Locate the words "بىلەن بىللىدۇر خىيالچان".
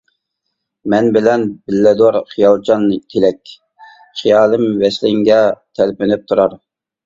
1.17-2.89